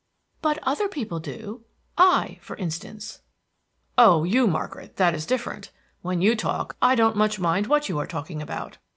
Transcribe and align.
"But 0.41 0.57
other 0.63 0.87
people 0.87 1.19
do. 1.19 1.63
I, 1.95 2.39
for 2.41 2.55
instance." 2.55 3.21
"Oh, 3.99 4.23
you, 4.23 4.47
Margaret; 4.47 4.95
that 4.95 5.13
is 5.13 5.27
different. 5.27 5.69
When 6.01 6.23
you 6.23 6.35
talk 6.35 6.75
I 6.81 6.95
don't 6.95 7.15
much 7.15 7.37
mind 7.39 7.67
what 7.67 7.87
you 7.87 7.99
are 7.99 8.07
talking 8.07 8.41
about." 8.41 8.79